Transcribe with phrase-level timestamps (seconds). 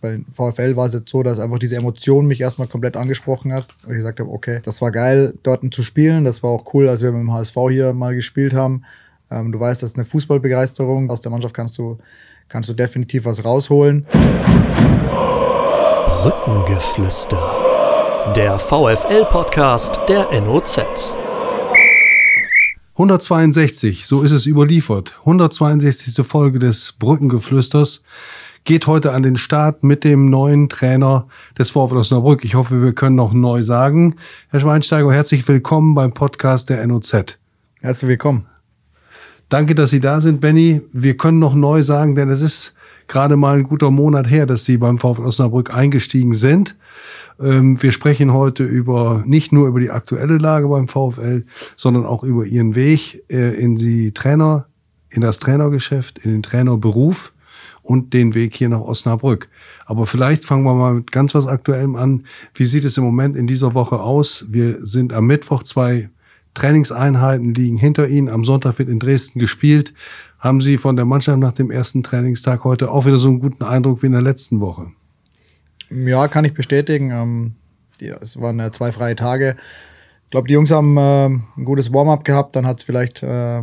[0.00, 3.66] Bei VfL war es jetzt so, dass einfach diese Emotion mich erstmal komplett angesprochen hat.
[3.84, 6.24] Und ich gesagt habe, okay, das war geil, dort zu spielen.
[6.24, 8.84] Das war auch cool, als wir mit dem HSV hier mal gespielt haben.
[9.30, 11.10] Ähm, du weißt, das ist eine Fußballbegeisterung.
[11.10, 11.98] Aus der Mannschaft kannst du,
[12.48, 14.06] kannst du definitiv was rausholen.
[16.22, 18.32] Brückengeflüster.
[18.36, 21.16] Der VfL-Podcast der NOZ.
[22.92, 25.14] 162, so ist es überliefert.
[25.20, 26.26] 162.
[26.26, 28.02] Folge des Brückengeflüsters
[28.68, 31.26] geht heute an den Start mit dem neuen Trainer
[31.58, 32.44] des VfL Osnabrück.
[32.44, 34.16] Ich hoffe, wir können noch neu sagen.
[34.50, 37.38] Herr Schweinsteiger, herzlich willkommen beim Podcast der NOZ.
[37.80, 38.44] Herzlich willkommen.
[39.48, 40.82] Danke, dass Sie da sind, Benny.
[40.92, 42.74] Wir können noch neu sagen, denn es ist
[43.06, 46.76] gerade mal ein guter Monat her, dass Sie beim VfL Osnabrück eingestiegen sind.
[47.40, 52.22] Ähm, wir sprechen heute über nicht nur über die aktuelle Lage beim VfL, sondern auch
[52.22, 54.66] über Ihren Weg äh, in die Trainer,
[55.08, 57.32] in das Trainergeschäft, in den Trainerberuf
[57.88, 59.48] und den Weg hier nach Osnabrück.
[59.86, 62.26] Aber vielleicht fangen wir mal mit ganz was Aktuellem an.
[62.54, 64.44] Wie sieht es im Moment in dieser Woche aus?
[64.50, 66.10] Wir sind am Mittwoch zwei
[66.52, 68.28] Trainingseinheiten liegen hinter Ihnen.
[68.28, 69.94] Am Sonntag wird in Dresden gespielt.
[70.38, 73.64] Haben Sie von der Mannschaft nach dem ersten Trainingstag heute auch wieder so einen guten
[73.64, 74.88] Eindruck wie in der letzten Woche?
[75.90, 77.10] Ja, kann ich bestätigen.
[77.10, 77.52] Ähm,
[78.00, 79.56] ja, es waren äh, zwei freie Tage.
[80.24, 82.54] Ich glaube, die Jungs haben äh, ein gutes Warm-up gehabt.
[82.54, 83.62] Dann hat es vielleicht äh,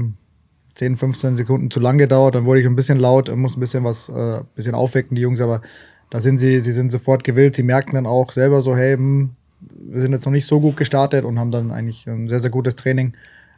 [0.76, 2.36] 10, 15 Sekunden zu lang gedauert.
[2.36, 5.42] Dann wurde ich ein bisschen laut, muss ein bisschen was, äh, bisschen aufwecken, die Jungs.
[5.42, 5.62] Aber
[6.10, 7.56] da sind sie, sie sind sofort gewillt.
[7.56, 10.78] Sie merken dann auch selber so, hey, hm, wir sind jetzt noch nicht so gut
[10.78, 13.14] gestartet und haben dann eigentlich ein sehr, sehr gutes Training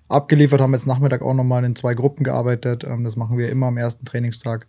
[0.10, 2.84] abgeliefert, haben jetzt Nachmittag auch nochmal in zwei Gruppen gearbeitet.
[2.84, 4.68] Ähm, das machen wir immer am ersten Trainingstag.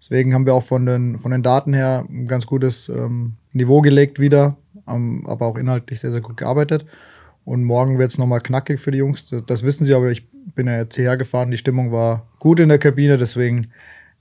[0.00, 3.80] Deswegen haben wir auch von den, von den Daten her ein ganz gutes ähm, Niveau
[3.80, 6.84] gelegt wieder, ähm, aber auch inhaltlich sehr, sehr gut gearbeitet.
[7.46, 9.32] Und morgen wird es nochmal knackig für die Jungs.
[9.46, 11.52] Das, wissen sie, aber ich bin ja jetzt hierher gefahren.
[11.52, 13.68] Die Stimmung war gut in der Kabine, deswegen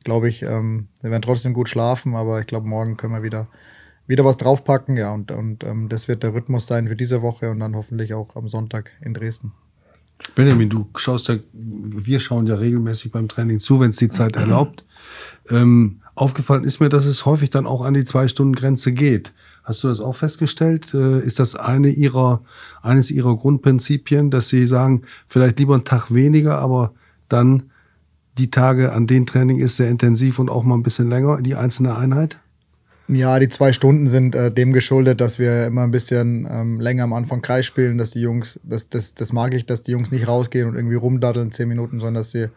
[0.03, 3.47] glaube ich, ähm, wir werden trotzdem gut schlafen, aber ich glaube, morgen können wir wieder,
[4.05, 4.95] wieder was draufpacken.
[4.95, 8.13] Ja, und, und ähm, das wird der Rhythmus sein für diese Woche und dann hoffentlich
[8.13, 9.53] auch am Sonntag in Dresden.
[10.35, 14.35] Benjamin, du schaust ja, wir schauen ja regelmäßig beim Training zu, wenn es die Zeit
[14.35, 14.85] erlaubt.
[15.49, 19.33] Ähm, aufgefallen ist mir, dass es häufig dann auch an die Zwei-Stunden-Grenze geht.
[19.65, 20.93] Hast du das auch festgestellt?
[20.93, 22.41] Äh, ist das eine ihrer,
[22.83, 26.93] eines ihrer Grundprinzipien, dass sie sagen, vielleicht lieber einen Tag weniger, aber
[27.29, 27.63] dann
[28.37, 31.55] die Tage, an denen Training ist, sehr intensiv und auch mal ein bisschen länger, die
[31.55, 32.37] einzelne Einheit?
[33.07, 37.03] Ja, die zwei Stunden sind äh, dem geschuldet, dass wir immer ein bisschen ähm, länger
[37.03, 40.11] am Anfang Kreis spielen, dass die Jungs, das, das, das mag ich, dass die Jungs
[40.11, 42.49] nicht rausgehen und irgendwie rumdaddeln zehn Minuten, sondern dass sie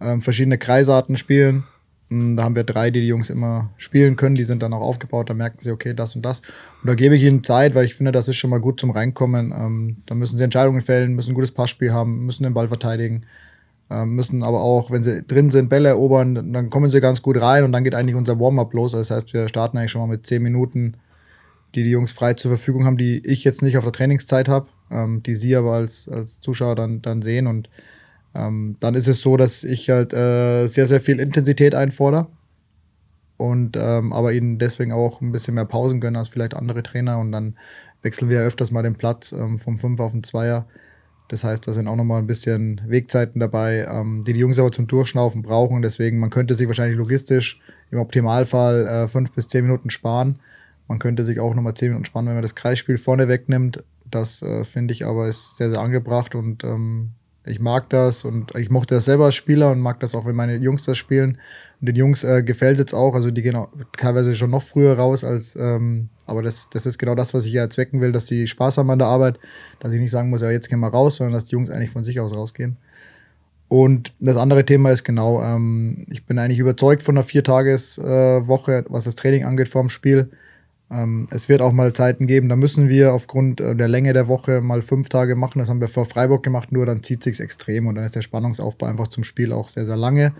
[0.00, 1.64] ähm, verschiedene Kreisarten spielen.
[2.10, 4.34] Ähm, da haben wir drei, die die Jungs immer spielen können.
[4.34, 5.30] Die sind dann auch aufgebaut.
[5.30, 6.40] Da merken sie, okay, das und das.
[6.82, 8.90] Und da gebe ich ihnen Zeit, weil ich finde, das ist schon mal gut zum
[8.90, 9.52] Reinkommen.
[9.56, 13.26] Ähm, da müssen sie Entscheidungen fällen, müssen ein gutes Passspiel haben, müssen den Ball verteidigen.
[13.88, 17.40] Ähm, müssen aber auch, wenn sie drin sind, Bälle erobern, dann kommen sie ganz gut
[17.40, 18.92] rein und dann geht eigentlich unser Warm-up los.
[18.92, 20.94] Das heißt, wir starten eigentlich schon mal mit zehn Minuten,
[21.76, 24.66] die die Jungs frei zur Verfügung haben, die ich jetzt nicht auf der Trainingszeit habe,
[24.90, 27.46] ähm, die sie aber als, als Zuschauer dann, dann sehen.
[27.46, 27.68] Und
[28.36, 32.28] ähm, dann ist es so, dass ich halt äh, sehr, sehr viel Intensität einfordere
[33.36, 37.18] und ähm, aber ihnen deswegen auch ein bisschen mehr Pausen gönnen als vielleicht andere Trainer
[37.18, 37.56] und dann
[38.02, 40.66] wechseln wir öfters mal den Platz ähm, vom 5 auf den Zweier
[41.28, 44.70] das heißt, da sind auch nochmal ein bisschen Wegzeiten dabei, ähm, die die Jungs aber
[44.70, 45.82] zum Durchschnaufen brauchen.
[45.82, 47.60] Deswegen, man könnte sich wahrscheinlich logistisch
[47.90, 50.38] im Optimalfall äh, fünf bis zehn Minuten sparen.
[50.86, 53.82] Man könnte sich auch nochmal zehn Minuten sparen, wenn man das Kreisspiel vorne wegnimmt.
[54.08, 57.10] Das äh, finde ich aber ist sehr, sehr angebracht und ähm,
[57.46, 60.36] ich mag das und ich mochte das selber als Spieler und mag das auch, wenn
[60.36, 61.38] meine Jungs das spielen.
[61.80, 64.62] Und den Jungs äh, gefällt es jetzt auch, also die gehen auch teilweise schon noch
[64.62, 68.12] früher raus als, ähm, aber das, das ist genau das, was ich ja zwecken will,
[68.12, 69.38] dass die Spaß haben an der Arbeit,
[69.80, 71.90] dass ich nicht sagen muss, ja, jetzt gehen wir raus, sondern dass die Jungs eigentlich
[71.90, 72.76] von sich aus rausgehen.
[73.68, 78.84] Und das andere Thema ist genau, ähm, ich bin eigentlich überzeugt von einer Viertageswoche, äh,
[78.88, 80.30] was das Training angeht vor dem Spiel.
[80.90, 84.28] Ähm, es wird auch mal Zeiten geben, da müssen wir aufgrund äh, der Länge der
[84.28, 85.58] Woche mal fünf Tage machen.
[85.58, 88.22] Das haben wir vor Freiburg gemacht, nur dann zieht sich extrem und dann ist der
[88.22, 90.32] Spannungsaufbau einfach zum Spiel auch sehr, sehr lange.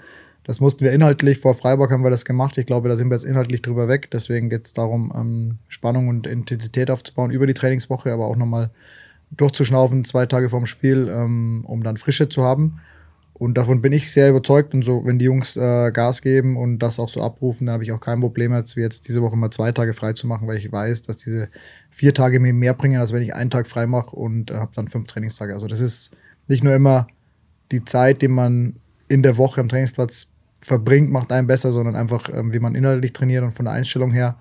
[0.45, 2.57] Das mussten wir inhaltlich, vor Freiburg haben wir das gemacht.
[2.57, 4.11] Ich glaube, da sind wir jetzt inhaltlich drüber weg.
[4.13, 8.71] Deswegen geht es darum, ähm, Spannung und Intensität aufzubauen über die Trainingswoche, aber auch nochmal
[9.33, 12.79] durchzuschnaufen, zwei Tage vorm Spiel, ähm, um dann Frische zu haben.
[13.39, 14.73] Und davon bin ich sehr überzeugt.
[14.73, 17.85] Und so, wenn die Jungs äh, Gas geben und das auch so abrufen, dann habe
[17.85, 20.49] ich auch kein Problem, jetzt wie jetzt diese Woche mal zwei Tage frei zu machen,
[20.49, 21.49] weil ich weiß, dass diese
[21.91, 24.71] vier Tage mir mehr bringen, als wenn ich einen Tag frei mache und äh, habe
[24.75, 25.53] dann fünf Trainingstage.
[25.53, 26.13] Also das ist
[26.49, 27.09] nicht nur immer
[27.73, 28.77] die Zeit, die man
[29.09, 30.29] in der Woche am Trainingsplatz
[30.61, 34.13] verbringt, macht einen besser, sondern einfach, ähm, wie man inhaltlich trainiert und von der Einstellung
[34.13, 34.37] her.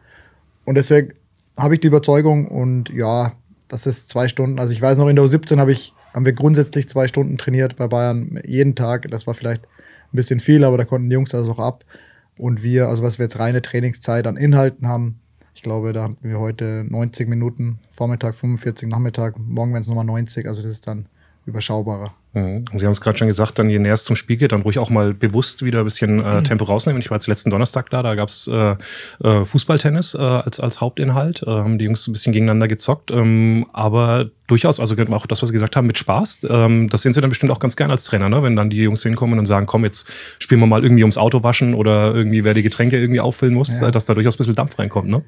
[0.63, 1.13] Und deswegen
[1.57, 3.33] habe ich die Überzeugung und ja,
[3.67, 4.59] das ist zwei Stunden.
[4.59, 7.75] Also ich weiß noch, in der U17 habe ich haben wir grundsätzlich zwei Stunden trainiert
[7.75, 9.05] bei Bayern jeden Tag.
[9.11, 11.83] Das war vielleicht ein bisschen viel, aber da konnten die Jungs das auch ab.
[12.37, 15.19] Und wir, also was wir jetzt reine Trainingszeit an Inhalten haben,
[15.53, 20.05] Ich glaube, da hatten wir heute 90 Minuten, Vormittag 45, Nachmittag, morgen werden es nochmal
[20.05, 21.07] 90, also das ist dann
[21.45, 22.13] überschaubarer.
[22.33, 22.65] Mhm.
[22.73, 24.77] Sie haben es gerade schon gesagt, dann je näher es zum Spiel geht, dann ruhig
[24.79, 27.01] auch mal bewusst wieder ein bisschen äh, Tempo rausnehmen.
[27.01, 28.75] Ich war jetzt letzten Donnerstag da, da gab es äh,
[29.23, 31.43] äh, Fußballtennis äh, als, als Hauptinhalt.
[31.43, 33.11] Äh, haben die Jungs ein bisschen gegeneinander gezockt.
[33.11, 36.47] Ähm, aber durchaus, also auch das, was Sie gesagt haben, mit Spaß.
[36.49, 38.43] Ähm, das sehen Sie dann bestimmt auch ganz gerne als Trainer, ne?
[38.43, 40.09] wenn dann die Jungs hinkommen und sagen, komm, jetzt
[40.39, 43.81] spielen wir mal irgendwie ums Auto waschen oder irgendwie, wer die Getränke irgendwie auffüllen muss,
[43.81, 43.91] ja.
[43.91, 45.09] dass da durchaus ein bisschen Dampf reinkommt.
[45.09, 45.23] Ne?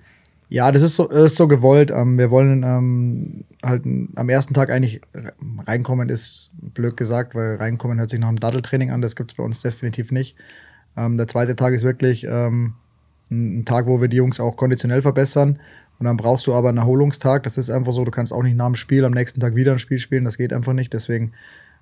[0.49, 1.91] Ja, das ist so, ist so gewollt.
[1.91, 3.83] Ähm, wir wollen ähm, halt
[4.15, 5.01] am ersten Tag eigentlich
[5.67, 9.01] reinkommen, ist blöd gesagt, weil reinkommen hört sich nach einem Datteltraining an.
[9.01, 10.37] Das gibt es bei uns definitiv nicht.
[10.95, 12.75] Ähm, der zweite Tag ist wirklich ähm,
[13.29, 15.59] ein, ein Tag, wo wir die Jungs auch konditionell verbessern.
[15.99, 17.43] Und dann brauchst du aber einen Erholungstag.
[17.43, 19.73] Das ist einfach so, du kannst auch nicht nach dem Spiel am nächsten Tag wieder
[19.73, 20.23] ein Spiel spielen.
[20.23, 20.93] Das geht einfach nicht.
[20.93, 21.33] Deswegen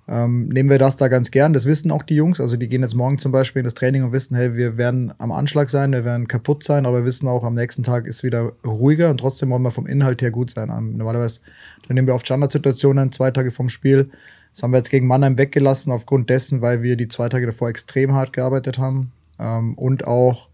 [0.08, 1.54] ähm, nehmen wir das da ganz gern.
[1.54, 2.40] Das wissen auch die Jungs.
[2.40, 5.14] Also die gehen jetzt morgen zum Beispiel in das Training und wissen, hey, wir werden
[5.18, 8.24] am Anschlag sein, wir werden kaputt sein, aber wir wissen auch, am nächsten Tag ist
[8.24, 10.70] wieder ruhiger und trotzdem wollen wir vom Inhalt her gut sein.
[10.70, 11.40] Ähm, normalerweise
[11.86, 14.10] trainieren wir oft Standardsituationen zwei Tage vom Spiel.
[14.54, 17.70] Das haben wir jetzt gegen Mannheim weggelassen, aufgrund dessen, weil wir die zwei Tage davor
[17.70, 19.12] extrem hart gearbeitet haben.
[19.40, 20.50] Ähm, und auch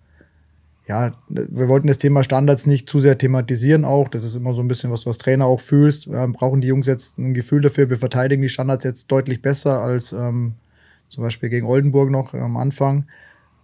[0.91, 4.09] ja, wir wollten das Thema Standards nicht zu sehr thematisieren auch.
[4.09, 6.07] Das ist immer so ein bisschen, was du als Trainer auch fühlst.
[6.07, 9.81] Ähm, brauchen die Jungs jetzt ein Gefühl dafür, wir verteidigen die Standards jetzt deutlich besser
[9.81, 10.55] als ähm,
[11.07, 13.05] zum Beispiel gegen Oldenburg noch am Anfang.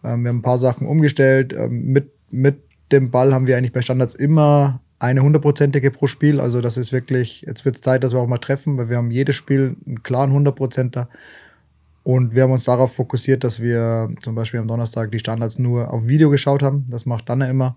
[0.06, 1.52] Ähm, wir haben ein paar Sachen umgestellt.
[1.52, 2.62] Ähm, mit, mit
[2.94, 6.40] dem Ball haben wir eigentlich bei Standards immer eine hundertprozentige pro Spiel.
[6.40, 8.96] Also das ist wirklich, jetzt wird es Zeit, dass wir auch mal treffen, weil wir
[8.96, 11.10] haben jedes Spiel einen klaren Hundertprozenter.
[12.08, 15.92] Und wir haben uns darauf fokussiert, dass wir zum Beispiel am Donnerstag die Standards nur
[15.92, 16.86] auf Video geschaut haben.
[16.90, 17.76] Das macht dann immer.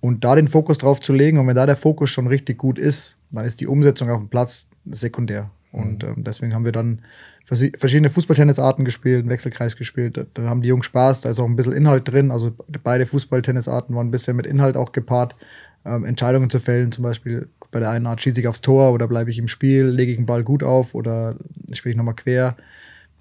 [0.00, 2.76] Und da den Fokus drauf zu legen, und wenn da der Fokus schon richtig gut
[2.76, 5.48] ist, dann ist die Umsetzung auf dem Platz sekundär.
[5.70, 6.08] Und mhm.
[6.08, 7.02] ähm, deswegen haben wir dann
[7.44, 10.16] verschiedene Fußballtennisarten gespielt, einen Wechselkreis gespielt.
[10.16, 12.32] Da, da, haben die Jungs Spaß, da ist auch ein bisschen Inhalt drin.
[12.32, 12.50] Also
[12.82, 15.36] beide Fußballtennisarten waren ein bisschen mit Inhalt auch gepaart.
[15.84, 19.06] Ähm, Entscheidungen zu fällen, zum Beispiel bei der einen Art schieße ich aufs Tor oder
[19.06, 21.36] bleibe ich im Spiel, lege ich den Ball gut auf oder
[21.70, 22.56] spiele ich nochmal quer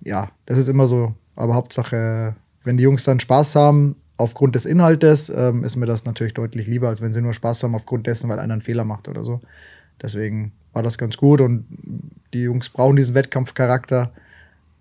[0.04, 1.14] ja, das ist immer so.
[1.36, 6.06] Aber Hauptsache, wenn die Jungs dann Spaß haben, aufgrund des Inhaltes, ähm, ist mir das
[6.06, 8.86] natürlich deutlich lieber, als wenn sie nur Spaß haben aufgrund dessen, weil einer einen Fehler
[8.86, 9.42] macht oder so.
[10.02, 11.66] Deswegen war das ganz gut und
[12.34, 14.12] die Jungs brauchen diesen Wettkampfcharakter.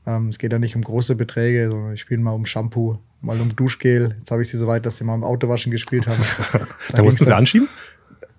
[0.07, 3.41] Ähm, es geht ja nicht um große Beträge, sondern ich spiele mal um Shampoo, mal
[3.41, 4.15] um Duschgel.
[4.19, 6.23] Jetzt habe ich sie so weit, dass sie mal im Autowaschen gespielt haben.
[6.93, 7.69] da, musst du sie anschieben?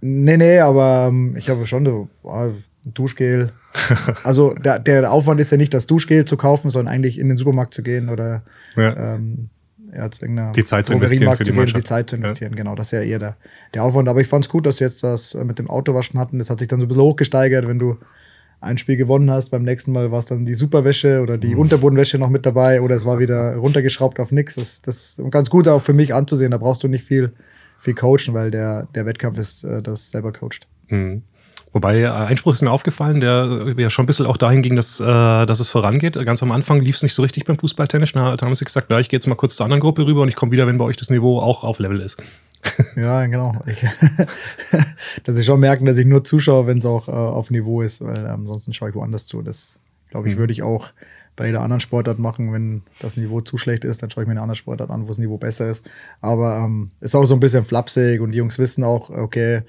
[0.02, 2.10] Nee, nee, aber ähm, ich habe schon so,
[2.86, 3.52] oh, Duschgel.
[4.24, 7.38] Also der, der Aufwand ist ja nicht, das Duschgel zu kaufen, sondern eigentlich in den
[7.38, 8.44] Supermarkt zu gehen oder
[8.76, 9.16] ja.
[9.16, 9.50] ähm,
[9.96, 12.52] ja, zu irgendeiner die Zeit zu investieren für die, gehen, die Zeit zu investieren.
[12.52, 12.58] Ja.
[12.58, 13.38] Genau, das ist ja eher der,
[13.74, 14.10] der Aufwand.
[14.10, 16.40] Aber ich fand es gut, dass du jetzt das mit dem Autowaschen hatten.
[16.40, 17.98] Das hat sich dann so ein bisschen hochgesteigert, wenn du
[18.60, 19.50] ein Spiel gewonnen hast.
[19.50, 21.62] Beim nächsten Mal war es dann die Superwäsche oder die mhm.
[21.62, 24.56] Unterbodenwäsche noch mit dabei oder es war wieder runtergeschraubt auf nichts.
[24.56, 26.52] Das, das ist ganz gut auch für mich anzusehen.
[26.52, 27.34] Da brauchst du nicht viel,
[27.78, 30.68] viel coachen, weil der, der Wettkampf ist, äh, das selber coacht.
[30.90, 31.24] Mhm.
[31.76, 34.78] Wobei äh, ein Spruch ist mir aufgefallen, der ja schon ein bisschen auch dahin ging,
[34.78, 36.14] dass, äh, dass es vorangeht.
[36.26, 38.14] Ganz am Anfang lief es nicht so richtig beim Fußballtennis.
[38.14, 40.30] Da haben sie gesagt, na, ich gehe jetzt mal kurz zur anderen Gruppe rüber und
[40.30, 42.24] ich komme wieder, wenn bei euch das Niveau auch auf Level ist.
[42.96, 43.62] Ja, genau.
[43.68, 43.86] Ich,
[45.26, 48.02] dass ich schon merken, dass ich nur zuschaue, wenn es auch äh, auf Niveau ist,
[48.02, 49.42] weil ähm, ansonsten schaue ich woanders zu.
[49.42, 49.78] Das,
[50.10, 50.40] glaube ich, mhm.
[50.40, 50.88] würde ich auch
[51.36, 52.54] bei jeder anderen Sportart machen.
[52.54, 55.08] Wenn das Niveau zu schlecht ist, dann schaue ich mir eine andere Sportart an, wo
[55.10, 55.86] das Niveau besser ist.
[56.22, 59.62] Aber ähm, ist auch so ein bisschen flapsig und die Jungs wissen auch, okay,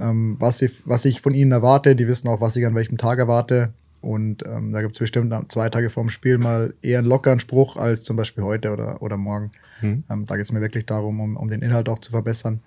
[0.00, 1.96] ähm, was, ich, was ich von ihnen erwarte.
[1.96, 3.72] Die wissen auch, was ich an welchem Tag erwarte.
[4.00, 7.76] Und ähm, da gibt es bestimmt zwei Tage vorm Spiel mal eher einen lockeren Spruch
[7.76, 9.52] als zum Beispiel heute oder, oder morgen.
[9.80, 10.04] Mhm.
[10.10, 12.60] Ähm, da geht es mir wirklich darum, um, um den Inhalt auch zu verbessern.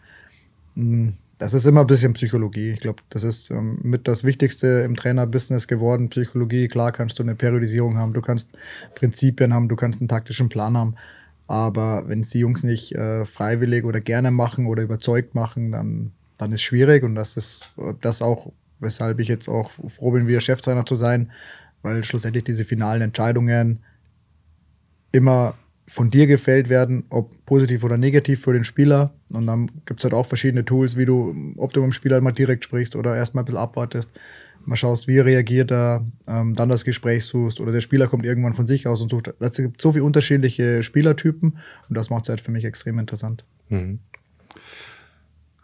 [0.75, 2.71] Hm, das ist immer ein bisschen Psychologie.
[2.71, 6.09] Ich glaube, das ist ähm, mit das Wichtigste im Trainerbusiness geworden.
[6.09, 8.57] Psychologie, klar kannst du eine Periodisierung haben, du kannst
[8.95, 10.95] Prinzipien haben, du kannst einen taktischen Plan haben.
[11.45, 16.11] Aber wenn es die Jungs nicht äh, freiwillig oder gerne machen oder überzeugt machen, dann
[16.37, 20.41] dann ist schwierig und das ist das auch, weshalb ich jetzt auch froh bin, wieder
[20.41, 21.31] Cheftrainer zu sein,
[21.81, 23.83] weil schlussendlich diese finalen Entscheidungen
[25.11, 25.55] immer
[25.87, 29.13] von dir gefällt werden, ob positiv oder negativ für den Spieler.
[29.29, 32.19] Und dann gibt es halt auch verschiedene Tools, wie du, ob du mit dem Spieler
[32.19, 34.11] mal direkt sprichst oder erstmal ein bisschen abwartest,
[34.65, 38.53] mal schaust, wie reagiert er, ähm, dann das Gespräch suchst oder der Spieler kommt irgendwann
[38.53, 39.33] von sich aus und sucht.
[39.39, 43.45] Es gibt so viele unterschiedliche Spielertypen und das macht es halt für mich extrem interessant.
[43.69, 43.99] Mhm.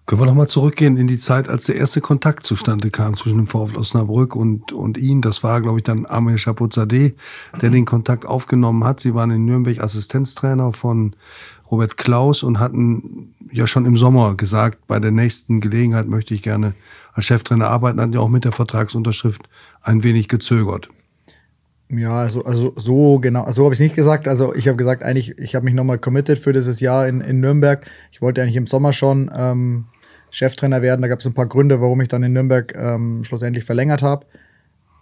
[0.06, 3.48] Können wir nochmal zurückgehen in die Zeit, als der erste Kontakt zustande kam zwischen dem
[3.48, 5.22] VfL Osnabrück und, und ihn.
[5.22, 7.14] Das war, glaube ich, dann Amir Chapuzadeh,
[7.62, 9.00] der den Kontakt aufgenommen hat.
[9.00, 11.16] Sie waren in Nürnberg Assistenztrainer von
[11.72, 16.42] Robert Klaus und hatten ja schon im Sommer gesagt, bei der nächsten Gelegenheit möchte ich
[16.42, 16.76] gerne
[17.14, 19.44] als Cheftrainer arbeiten, hatten ja auch mit der Vertragsunterschrift
[19.82, 20.90] ein wenig gezögert.
[21.96, 24.28] Ja, also, also so genau, so habe ich es nicht gesagt.
[24.28, 27.40] Also ich habe gesagt, eigentlich, ich habe mich nochmal committed für dieses Jahr in, in
[27.40, 27.86] Nürnberg.
[28.12, 29.86] Ich wollte eigentlich im Sommer schon ähm,
[30.32, 31.02] Cheftrainer werden.
[31.02, 34.26] Da gab es ein paar Gründe, warum ich dann in Nürnberg ähm, schlussendlich verlängert habe.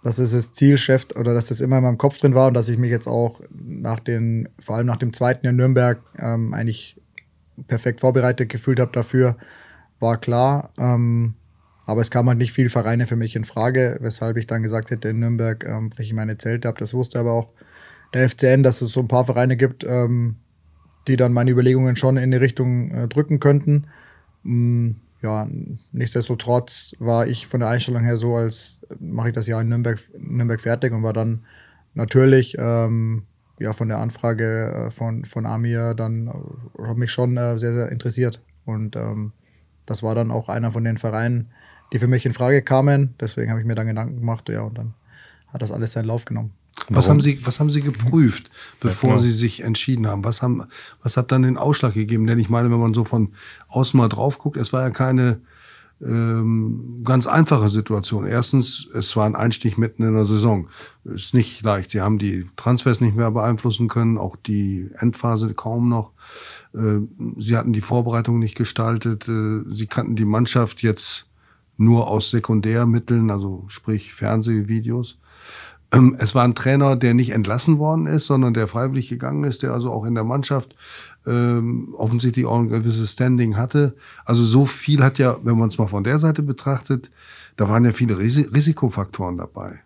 [0.04, 2.54] Das ist das Ziel, Chef, oder dass das immer in meinem Kopf drin war und
[2.54, 6.52] dass ich mich jetzt auch nach den, vor allem nach dem zweiten in Nürnberg, ähm,
[6.52, 7.00] eigentlich
[7.68, 9.36] perfekt vorbereitet gefühlt habe dafür,
[10.00, 10.72] war klar.
[10.78, 11.34] Ähm,
[11.92, 14.90] aber es kam halt nicht viel Vereine für mich in Frage, weshalb ich dann gesagt
[14.90, 16.78] hätte, in Nürnberg ähm, breche ich meine Zelte ab.
[16.78, 17.52] Das wusste aber auch
[18.14, 20.36] der FCN, dass es so ein paar Vereine gibt, ähm,
[21.06, 23.88] die dann meine Überlegungen schon in die Richtung äh, drücken könnten.
[24.42, 25.46] Mm, ja,
[25.92, 30.00] nichtsdestotrotz war ich von der Einstellung her so, als mache ich das Jahr in Nürnberg,
[30.18, 31.44] Nürnberg fertig und war dann
[31.94, 33.24] natürlich ähm,
[33.58, 36.28] ja, von der Anfrage äh, von, von Amir dann
[36.78, 38.42] äh, mich schon äh, sehr, sehr interessiert.
[38.64, 39.32] Und ähm,
[39.86, 41.50] das war dann auch einer von den Vereinen,
[41.92, 43.14] die für mich in Frage kamen.
[43.20, 44.94] Deswegen habe ich mir dann Gedanken gemacht, ja, und dann
[45.52, 46.52] hat das alles seinen Lauf genommen.
[46.88, 49.26] Was haben Sie, was haben Sie geprüft, bevor ja, genau.
[49.26, 50.24] Sie sich entschieden haben?
[50.24, 50.64] Was haben,
[51.02, 52.26] was hat dann den Ausschlag gegeben?
[52.26, 53.32] Denn ich meine, wenn man so von
[53.68, 55.40] außen mal drauf guckt, es war ja keine
[56.02, 58.26] ähm, ganz einfache Situation.
[58.26, 60.68] Erstens, es war ein Einstieg mitten in der Saison.
[61.04, 61.90] Ist nicht leicht.
[61.90, 66.12] Sie haben die Transfers nicht mehr beeinflussen können, auch die Endphase kaum noch.
[66.74, 67.00] Äh,
[67.38, 69.28] Sie hatten die Vorbereitung nicht gestaltet.
[69.28, 71.26] Äh, Sie kannten die Mannschaft jetzt
[71.84, 75.18] nur aus Sekundärmitteln, also sprich Fernsehvideos.
[75.92, 79.62] Ähm, es war ein Trainer, der nicht entlassen worden ist, sondern der freiwillig gegangen ist,
[79.62, 80.74] der also auch in der Mannschaft
[81.26, 83.94] ähm, offensichtlich auch ein gewisses Standing hatte.
[84.24, 87.10] Also so viel hat ja, wenn man es mal von der Seite betrachtet,
[87.56, 89.80] da waren ja viele Risikofaktoren dabei.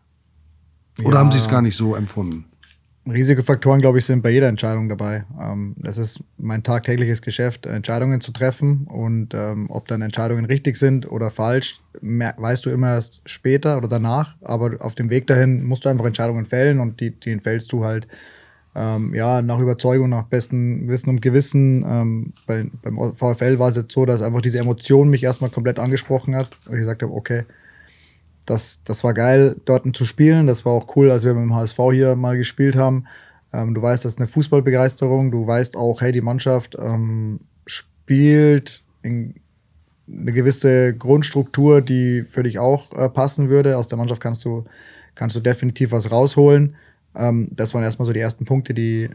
[1.00, 1.18] Oder ja.
[1.18, 2.46] haben Sie es gar nicht so empfunden?
[3.08, 5.24] Risikofaktoren, glaube ich, sind bei jeder Entscheidung dabei.
[5.40, 8.86] Ähm, das ist mein tagtägliches Geschäft, Entscheidungen zu treffen.
[8.88, 13.88] Und ähm, ob dann Entscheidungen richtig sind oder falsch, weißt du immer erst später oder
[13.88, 14.36] danach.
[14.42, 17.84] Aber auf dem Weg dahin musst du einfach Entscheidungen fällen und die, die fällst du
[17.84, 18.08] halt
[18.76, 21.84] ähm, ja, nach Überzeugung, nach bestem Wissen und Gewissen.
[21.88, 25.78] Ähm, bei, beim VfL war es jetzt so, dass einfach diese Emotion mich erstmal komplett
[25.78, 26.50] angesprochen hat.
[26.66, 27.44] Und ich gesagt habe, okay,
[28.46, 30.46] das, das war geil, dort zu spielen.
[30.46, 33.06] Das war auch cool, als wir mit dem HSV hier mal gespielt haben.
[33.52, 35.30] Ähm, du weißt, das ist eine Fußballbegeisterung.
[35.30, 39.34] Du weißt auch, hey, die Mannschaft ähm, spielt in
[40.08, 43.76] eine gewisse Grundstruktur, die für dich auch äh, passen würde.
[43.76, 44.64] Aus der Mannschaft kannst du,
[45.14, 46.76] kannst du definitiv was rausholen.
[47.14, 49.10] Ähm, das waren erstmal so die ersten Punkte, die,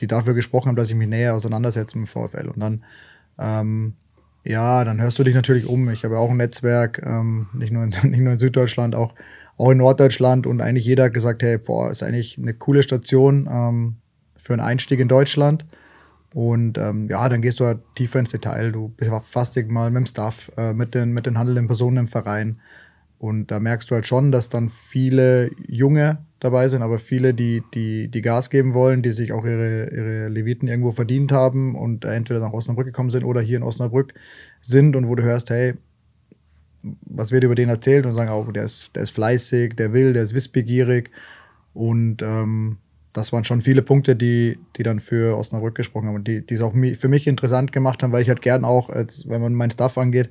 [0.00, 2.48] die dafür gesprochen haben, dass ich mich näher auseinandersetze mit dem VfL.
[2.48, 2.84] Und dann
[3.38, 3.94] ähm,
[4.44, 5.90] ja, dann hörst du dich natürlich um.
[5.90, 9.14] Ich habe auch ein Netzwerk, ähm, nicht, nur in, nicht nur in Süddeutschland, auch,
[9.56, 13.48] auch in Norddeutschland und eigentlich jeder hat gesagt, hey, boah, ist eigentlich eine coole Station
[13.50, 13.96] ähm,
[14.36, 15.64] für einen Einstieg in Deutschland.
[16.34, 18.70] Und ähm, ja, dann gehst du halt tiefer ins Detail.
[18.70, 22.08] Du befasst dich mal mit dem Staff, äh, mit, den, mit den handelnden Personen im
[22.08, 22.60] Verein.
[23.18, 27.62] Und da merkst du halt schon, dass dann viele Junge dabei sind, aber viele, die,
[27.74, 32.04] die, die Gas geben wollen, die sich auch ihre, ihre Leviten irgendwo verdient haben und
[32.04, 34.14] entweder nach Osnabrück gekommen sind oder hier in Osnabrück
[34.60, 35.74] sind und wo du hörst, hey,
[36.82, 38.06] was wird über den erzählt?
[38.06, 41.10] Und sagen auch, der ist, der ist fleißig, der will, der ist wissbegierig.
[41.74, 42.78] Und ähm,
[43.12, 46.54] das waren schon viele Punkte, die, die dann für Osnabrück gesprochen haben und die, die
[46.54, 49.54] es auch für mich interessant gemacht haben, weil ich halt gern auch, als, wenn man
[49.54, 50.30] mein Stuff angeht,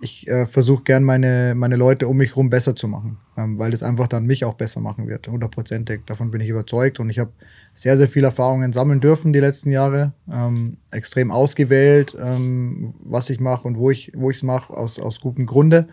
[0.00, 3.70] ich äh, versuche gern meine, meine Leute um mich herum besser zu machen, ähm, weil
[3.70, 6.02] das einfach dann mich auch besser machen wird, hundertprozentig.
[6.06, 7.32] Davon bin ich überzeugt und ich habe
[7.74, 10.12] sehr, sehr viele Erfahrungen sammeln dürfen die letzten Jahre.
[10.32, 15.46] Ähm, extrem ausgewählt, ähm, was ich mache und wo ich es mache, aus, aus gutem
[15.46, 15.88] Grunde.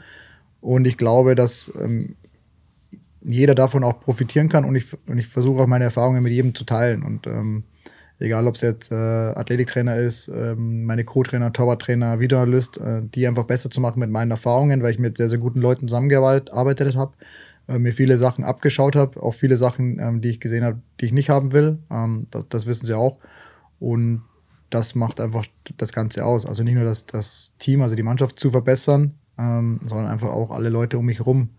[0.62, 2.16] Und ich glaube, dass ähm,
[3.22, 6.56] jeder davon auch profitieren kann und ich, und ich versuche auch meine Erfahrungen mit jedem
[6.56, 7.04] zu teilen.
[7.04, 7.64] Und ähm,
[8.24, 13.44] egal ob es jetzt äh, Athletiktrainer ist, ähm, meine Co-Trainer, Torwarttrainer, Videoanalyst, äh, die einfach
[13.44, 17.14] besser zu machen mit meinen Erfahrungen, weil ich mit sehr, sehr guten Leuten zusammengearbeitet habe,
[17.68, 21.06] äh, mir viele Sachen abgeschaut habe, auch viele Sachen, ähm, die ich gesehen habe, die
[21.06, 21.80] ich nicht haben will.
[21.92, 23.20] Ähm, das, das, wissen sie auch.
[23.80, 24.24] Und
[24.70, 25.46] das macht einfach
[25.78, 26.46] das Ganze aus.
[26.46, 30.52] Also nicht nur das, das Team, also die Mannschaft zu verbessern, ähm, sondern einfach auch
[30.52, 31.50] alle Leute um mich herum.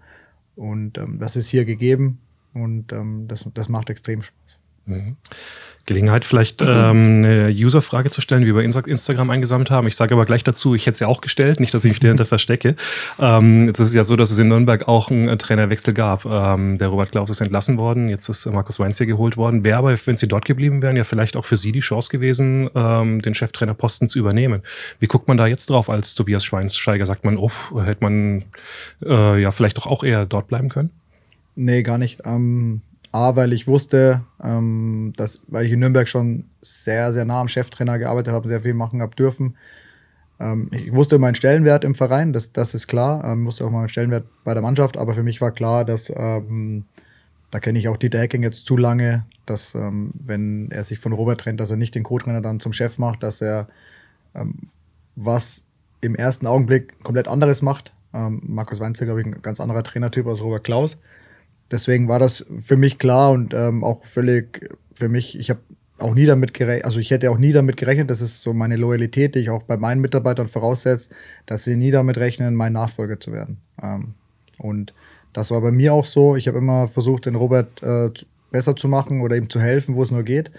[0.56, 2.20] Und ähm, das ist hier gegeben
[2.54, 4.60] und ähm, das, das macht extrem Spaß.
[4.86, 5.16] Mhm.
[5.86, 9.86] Gelegenheit, vielleicht ähm, eine User-Frage zu stellen, wie wir bei Instagram eingesammelt haben.
[9.86, 12.24] Ich sage aber gleich dazu, ich hätte sie auch gestellt, nicht, dass ich mich dahinter
[12.24, 12.76] verstecke.
[13.18, 16.24] Ähm, jetzt ist es ja so, dass es in Nürnberg auch einen äh, Trainerwechsel gab.
[16.24, 19.64] Ähm, der Robert Klaus ist entlassen worden, jetzt ist Markus Weinz hier geholt worden.
[19.64, 22.70] Wäre aber, wenn sie dort geblieben wären, ja vielleicht auch für Sie die Chance gewesen,
[22.74, 24.62] ähm, den Cheftrainerposten zu übernehmen.
[25.00, 27.06] Wie guckt man da jetzt drauf als Tobias Schweinsteiger?
[27.06, 27.50] Sagt man, oh,
[27.84, 28.44] hätte man
[29.04, 30.90] äh, ja vielleicht doch auch eher dort bleiben können?
[31.56, 32.20] Nee, gar nicht.
[32.24, 32.82] Ähm,
[33.14, 37.48] A, weil ich wusste, ähm, dass, weil ich in Nürnberg schon sehr, sehr nah am
[37.48, 39.56] Cheftrainer gearbeitet habe, sehr viel machen habe dürfen.
[40.40, 43.22] Ähm, ich wusste meinen Stellenwert im Verein, das, das ist klar.
[43.24, 46.86] Ähm, wusste auch meinen Stellenwert bei der Mannschaft, aber für mich war klar, dass, ähm,
[47.52, 51.12] da kenne ich auch Dieter Hecking jetzt zu lange, dass, ähm, wenn er sich von
[51.12, 53.68] Robert trennt, dass er nicht den Co-Trainer dann zum Chef macht, dass er,
[54.34, 54.54] ähm,
[55.14, 55.62] was
[56.00, 57.92] im ersten Augenblick komplett anderes macht.
[58.12, 60.96] Ähm, Markus Weinzel, glaube ich, ein ganz anderer Trainertyp als Robert Klaus.
[61.70, 65.60] Deswegen war das für mich klar und ähm, auch völlig für mich, ich habe
[65.98, 68.76] auch nie damit gerechnet, also ich hätte auch nie damit gerechnet, das ist so meine
[68.76, 71.10] Loyalität, die ich auch bei meinen Mitarbeitern voraussetze,
[71.46, 73.58] dass sie nie damit rechnen, mein Nachfolger zu werden.
[73.82, 74.14] Ähm,
[74.58, 74.92] und
[75.32, 76.36] das war bei mir auch so.
[76.36, 78.10] Ich habe immer versucht, den Robert äh,
[78.50, 80.50] besser zu machen oder ihm zu helfen, wo es nur geht.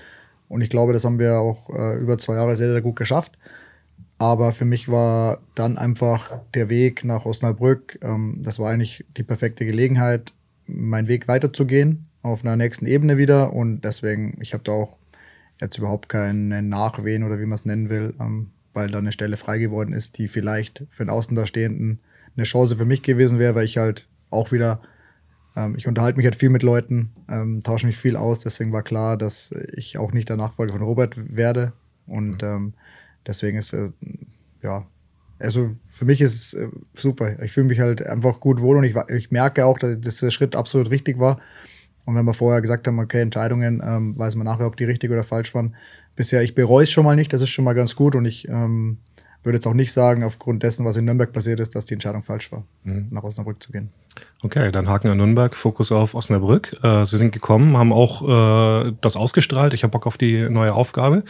[0.50, 3.38] Und ich glaube, das haben wir auch äh, über zwei Jahre sehr, sehr gut geschafft.
[4.18, 9.24] Aber für mich war dann einfach der Weg nach Osnabrück, ähm, das war eigentlich die
[9.24, 10.34] perfekte Gelegenheit,
[10.68, 13.54] meinen Weg weiterzugehen, auf einer nächsten Ebene wieder.
[13.54, 14.98] Und deswegen, ich habe da auch
[15.62, 19.38] jetzt überhaupt keine Nachwehen oder wie man es nennen will, ähm, weil da eine Stelle
[19.38, 22.00] frei geworden ist, die vielleicht für einen Außenstehenden
[22.36, 24.82] eine Chance für mich gewesen wäre, weil ich halt auch wieder,
[25.56, 28.84] ähm, ich unterhalte mich halt viel mit Leuten, ähm, tausche mich viel aus, deswegen war
[28.84, 31.72] klar, dass ich auch nicht der Nachfolger von Robert werde.
[32.06, 32.74] Und ähm,
[33.26, 33.92] deswegen ist, äh,
[34.62, 34.86] ja,
[35.40, 37.42] also für mich ist es äh, super.
[37.44, 40.56] Ich fühle mich halt einfach gut wohl und ich, ich merke auch, dass der Schritt
[40.56, 41.40] absolut richtig war.
[42.06, 45.12] Und wenn wir vorher gesagt haben, okay, Entscheidungen, ähm, weiß man nachher, ob die richtig
[45.12, 45.76] oder falsch waren.
[46.16, 48.48] Bisher, ich bereue es schon mal nicht, das ist schon mal ganz gut und ich
[48.48, 49.00] ähm,
[49.46, 52.24] würde jetzt auch nicht sagen, aufgrund dessen, was in Nürnberg passiert ist, dass die Entscheidung
[52.24, 53.08] falsch war, mhm.
[53.12, 53.90] nach Osnabrück zu gehen.
[54.42, 56.76] Okay, dann Haken an Nürnberg, Fokus auf Osnabrück.
[56.84, 59.74] Äh, Sie sind gekommen, haben auch äh, das ausgestrahlt.
[59.74, 61.24] Ich habe Bock auf die neue Aufgabe.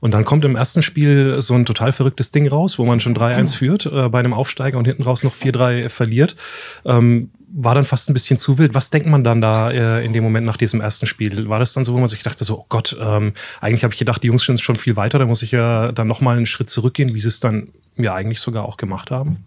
[0.00, 3.16] Und dann kommt im ersten Spiel so ein total verrücktes Ding raus, wo man schon
[3.16, 6.36] 3-1 führt äh, bei einem Aufsteiger und hinten raus noch 4-3 verliert.
[6.84, 8.74] Ähm, war dann fast ein bisschen zu wild.
[8.74, 11.48] Was denkt man dann da äh, in dem Moment nach diesem ersten Spiel?
[11.48, 13.98] War das dann so, wo man sich dachte, so, oh Gott, ähm, eigentlich habe ich
[13.98, 16.70] gedacht, die Jungs sind schon viel weiter, da muss ich ja dann nochmal einen Schritt
[16.70, 19.44] zurückgehen, wie sie es dann ja eigentlich sogar auch gemacht haben?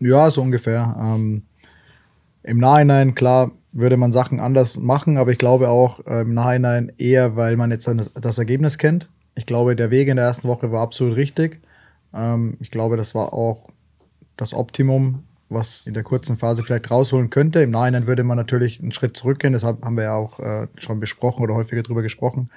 [0.00, 0.96] Ja, so ungefähr.
[1.00, 1.42] Ähm,
[2.42, 6.92] Im Nachhinein, klar, würde man Sachen anders machen, aber ich glaube auch äh, im Nachhinein
[6.98, 9.08] eher, weil man jetzt das, das, Ergebnis kennt.
[9.34, 11.60] Ich glaube, der Weg in der ersten Woche war absolut richtig.
[12.14, 13.68] Ähm, ich glaube, das war auch
[14.36, 17.60] das Optimum was in der kurzen Phase vielleicht rausholen könnte.
[17.60, 21.00] Im Nachhinein würde man natürlich einen Schritt zurückgehen, das haben wir ja auch äh, schon
[21.00, 22.50] besprochen oder häufiger darüber gesprochen.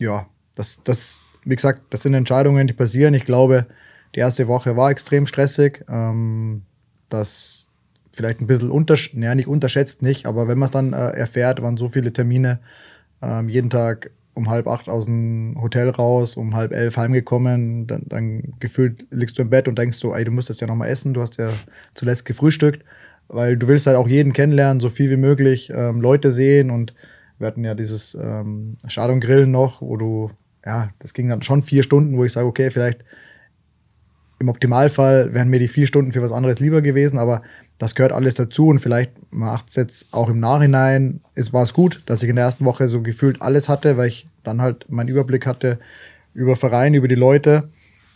[0.00, 3.14] Ja, das, das, wie gesagt, das sind Entscheidungen, die passieren.
[3.14, 3.66] Ich glaube,
[4.14, 5.84] die erste Woche war extrem stressig.
[5.88, 6.62] Ähm,
[7.08, 7.68] das
[8.12, 11.60] vielleicht ein bisschen untersch ja, nicht unterschätzt, nicht, aber wenn man es dann äh, erfährt,
[11.62, 12.60] waren so viele Termine,
[13.22, 18.02] ähm, jeden Tag um halb acht aus dem Hotel raus, um halb elf heimgekommen, dann,
[18.06, 20.90] dann gefühlt liegst du im Bett und denkst so, ey, du musst das ja nochmal
[20.90, 21.50] essen, du hast ja
[21.94, 22.84] zuletzt gefrühstückt,
[23.28, 26.70] weil du willst halt auch jeden kennenlernen, so viel wie möglich, ähm, Leute sehen.
[26.70, 26.94] Und
[27.38, 30.30] wir hatten ja dieses ähm, Schad Grillen noch, wo du,
[30.66, 33.04] ja, das ging dann schon vier Stunden, wo ich sage, okay, vielleicht
[34.38, 37.42] im Optimalfall wären mir die vier Stunden für was anderes lieber gewesen, aber
[37.78, 41.72] das gehört alles dazu und vielleicht macht es jetzt auch im Nachhinein, es war es
[41.72, 44.90] gut, dass ich in der ersten Woche so gefühlt alles hatte, weil ich dann halt
[44.90, 45.78] meinen Überblick hatte
[46.34, 47.70] über Verein, über die Leute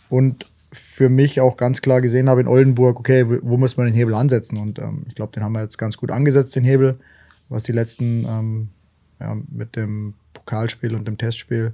[0.09, 3.95] und für mich auch ganz klar gesehen habe in Oldenburg, okay, wo muss man den
[3.95, 4.57] Hebel ansetzen?
[4.57, 6.97] Und ähm, ich glaube, den haben wir jetzt ganz gut angesetzt, den Hebel,
[7.49, 8.69] was die letzten ähm,
[9.19, 11.73] ja, mit dem Pokalspiel und dem Testspiel,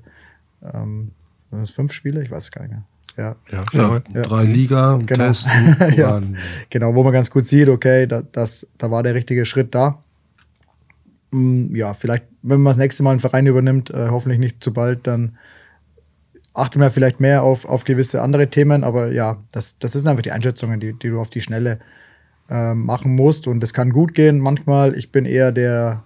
[0.64, 1.12] ähm,
[1.52, 2.84] das fünf Spiele, ich weiß es gar nicht mehr
[3.18, 3.36] ja.
[3.52, 4.22] Ja, ja, ja.
[4.24, 5.32] Drei Liga, genau.
[5.96, 6.22] ja.
[6.70, 10.04] genau, wo man ganz gut sieht, okay, da, das, da war der richtige Schritt da.
[11.32, 14.72] Mm, ja, vielleicht, wenn man das nächste Mal einen Verein übernimmt, äh, hoffentlich nicht zu
[14.74, 15.38] bald, dann
[16.54, 20.24] achte man vielleicht mehr auf, auf gewisse andere Themen, aber ja, das, das sind einfach
[20.24, 21.80] die Einschätzungen, die, die du auf die Schnelle
[22.50, 24.98] äh, machen musst und das kann gut gehen manchmal.
[24.98, 26.04] Ich bin eher der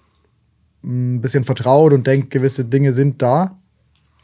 [0.83, 3.57] ein mm, bisschen vertraut und denkt, gewisse Dinge sind da,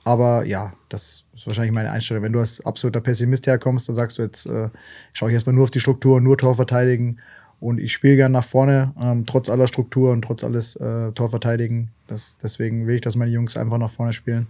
[0.04, 2.24] aber ja, das ist wahrscheinlich meine Einstellung.
[2.24, 4.70] Wenn du als absoluter Pessimist herkommst, dann sagst du jetzt, äh,
[5.14, 7.18] schaue ich erstmal nur auf die Struktur, nur Tor verteidigen
[7.60, 11.30] und ich spiele gern nach vorne, ähm, trotz aller Struktur und trotz alles äh, Tor
[11.30, 11.90] verteidigen.
[12.08, 14.48] Das, deswegen will ich, dass meine Jungs einfach nach vorne spielen.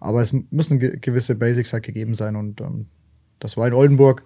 [0.00, 2.86] Aber es müssen ge gewisse Basics halt gegeben sein und ähm,
[3.38, 4.22] das war in Oldenburg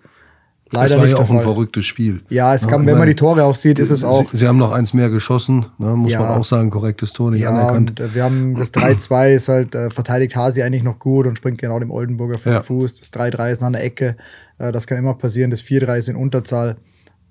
[0.71, 2.21] Leider das war ja auch ein verrücktes Spiel.
[2.29, 4.31] Ja, es kam, ja, wenn man die Tore auch sieht, ist es auch.
[4.31, 7.31] Sie, Sie haben noch eins mehr geschossen, ne, muss ja, man auch sagen, korrektes Tor,
[7.31, 8.01] nicht ja, anerkannt.
[8.01, 11.37] Und, äh, wir haben das 3-2 ist halt, äh, verteidigt Hasi eigentlich noch gut und
[11.37, 12.63] springt genau dem Oldenburger vor ja.
[12.63, 12.95] Fuß.
[12.95, 14.17] Das 3-3 ist nach einer Ecke,
[14.59, 15.51] äh, das kann immer passieren.
[15.51, 16.77] Das 4-3 ist in Unterzahl.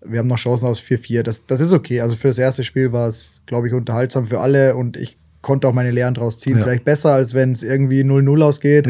[0.04, 1.22] Wir haben noch Chancen aus 4-4.
[1.24, 2.02] Das, das ist okay.
[2.02, 5.68] Also für das erste Spiel war es, glaube ich, unterhaltsam für alle und ich konnte
[5.68, 6.60] auch meine Lehren draus ziehen.
[6.60, 8.88] Vielleicht besser, als wenn es irgendwie 0-0 ausgeht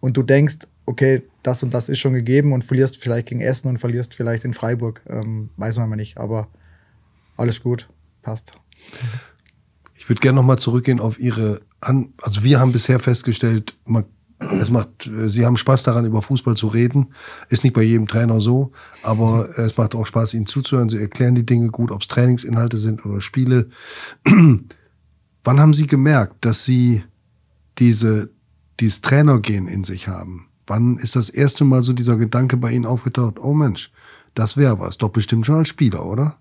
[0.00, 0.58] und du denkst,
[0.88, 4.44] okay, das und das ist schon gegeben und verlierst vielleicht gegen Essen und verlierst vielleicht
[4.44, 5.02] in Freiburg.
[5.06, 6.48] Ähm, weiß man mal nicht, aber
[7.36, 7.88] alles gut,
[8.22, 8.54] passt.
[9.94, 14.04] Ich würde gerne nochmal zurückgehen auf Ihre, An also wir haben bisher festgestellt, man,
[14.60, 17.08] es macht, Sie haben Spaß daran, über Fußball zu reden.
[17.48, 18.72] Ist nicht bei jedem Trainer so,
[19.02, 20.88] aber es macht auch Spaß, Ihnen zuzuhören.
[20.88, 23.68] Sie erklären die Dinge gut, ob es Trainingsinhalte sind oder Spiele.
[24.24, 27.02] Wann haben Sie gemerkt, dass Sie
[27.78, 28.30] diese,
[28.80, 30.47] dieses Trainergehen in sich haben?
[30.68, 33.38] Wann ist das erste Mal so dieser Gedanke bei Ihnen aufgetaucht?
[33.40, 33.90] Oh Mensch,
[34.34, 34.98] das wäre was.
[34.98, 36.36] Doch bestimmt schon als Spieler, oder?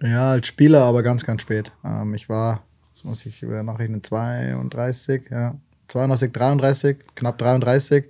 [0.00, 1.72] Ja, als Spieler, aber ganz, ganz spät.
[1.84, 5.56] Ähm, ich war, jetzt muss ich über Nachrichten 32, ja,
[5.88, 8.08] 32, 33, knapp 33,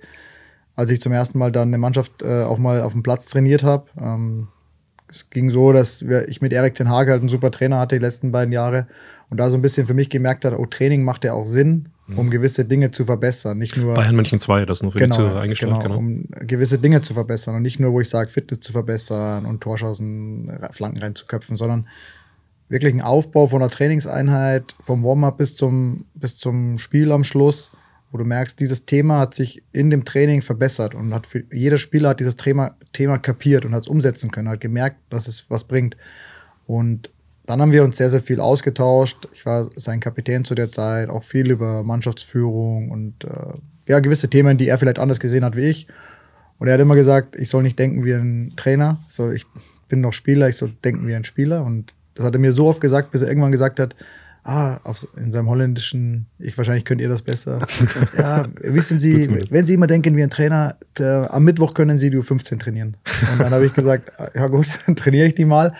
[0.75, 3.63] als ich zum ersten Mal dann eine Mannschaft äh, auch mal auf dem Platz trainiert
[3.63, 3.87] habe.
[3.99, 4.49] Ähm,
[5.09, 7.97] es ging so, dass wir, ich mit Erik Ten Hage halt einen super Trainer hatte
[7.97, 8.87] die letzten beiden Jahre
[9.29, 11.89] und da so ein bisschen für mich gemerkt hat, oh, Training macht ja auch Sinn,
[12.15, 12.29] um mhm.
[12.31, 13.57] gewisse Dinge zu verbessern.
[13.57, 15.71] Nicht nur Bayern München 2, das nur für genau, die Zuhörer eingestellt.
[15.73, 18.71] Genau, genau, um gewisse Dinge zu verbessern und nicht nur, wo ich sage, Fitness zu
[18.71, 21.87] verbessern und Torschancen, Flanken reinzuköpfen, sondern
[22.69, 27.71] wirklich ein Aufbau von einer Trainingseinheit, vom Warm-up bis zum, bis zum Spiel am Schluss,
[28.11, 31.77] wo du merkst, dieses Thema hat sich in dem Training verbessert und hat für jeder
[31.77, 35.49] Spieler hat dieses Thema, Thema kapiert und hat es umsetzen können, hat gemerkt, dass es
[35.49, 35.95] was bringt.
[36.65, 37.11] Und
[37.49, 39.27] dann haben wir uns sehr, sehr viel ausgetauscht.
[39.33, 43.57] Ich war sein Kapitän zu der Zeit, auch viel über Mannschaftsführung und äh,
[43.87, 45.87] ja, gewisse Themen, die er vielleicht anders gesehen hat wie ich.
[46.59, 49.47] Und er hat immer gesagt, ich soll nicht denken wie ein Trainer, so, ich
[49.87, 51.63] bin noch Spieler, ich soll denken wie ein Spieler.
[51.65, 53.95] Und das hat er mir so oft gesagt, bis er irgendwann gesagt hat,
[54.43, 57.65] ah, auf, in seinem holländischen, ich wahrscheinlich könnt ihr das besser.
[58.15, 62.11] ja, wissen Sie, wenn Sie immer denken wie ein Trainer, der, am Mittwoch können Sie
[62.11, 62.97] die U15 trainieren.
[63.31, 65.73] Und dann habe ich gesagt, ja gut, dann trainiere ich die mal.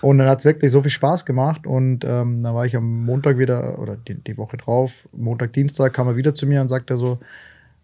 [0.00, 1.66] Und dann hat es wirklich so viel Spaß gemacht.
[1.66, 5.92] Und ähm, dann war ich am Montag wieder, oder die, die Woche drauf, Montag, Dienstag,
[5.92, 7.18] kam er wieder zu mir und sagte so,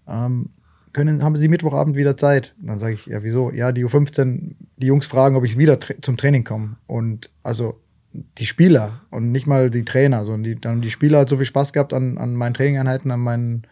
[0.08, 0.50] ähm,
[0.92, 2.54] können, haben Sie Mittwochabend wieder Zeit?
[2.60, 3.50] Und dann sage ich, ja, wieso?
[3.50, 6.76] Ja, die U15, die Jungs fragen, ob ich wieder tra zum Training komme.
[6.86, 7.78] Und also
[8.38, 11.44] die Spieler und nicht mal die Trainer, sondern die, dann die Spieler hat so viel
[11.44, 13.66] Spaß gehabt an, an meinen Trainingeinheiten, an meinen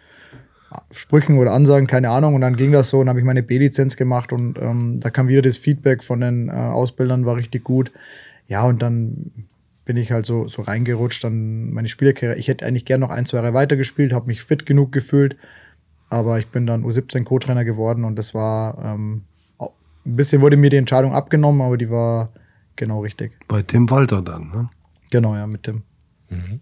[0.91, 2.35] Sprüchen oder Ansagen, keine Ahnung.
[2.35, 5.29] Und dann ging das so und habe ich meine B-Lizenz gemacht und ähm, da kam
[5.29, 7.93] wieder das Feedback von den äh, Ausbildern, war richtig gut.
[8.49, 9.31] Ja, und dann
[9.85, 12.39] bin ich halt so, so reingerutscht, dann meine Spielerkarriere.
[12.39, 15.37] Ich hätte eigentlich gern noch ein, zwei Jahre weitergespielt, habe mich fit genug gefühlt,
[16.09, 19.23] aber ich bin dann U17 Co-Trainer geworden und das war ähm,
[19.59, 22.33] ein bisschen wurde mir die Entscheidung abgenommen, aber die war
[22.77, 23.33] genau richtig.
[23.49, 24.71] Bei Tim Walter dann, ne?
[25.11, 25.83] Genau, ja, mit Tim.
[26.29, 26.61] Mhm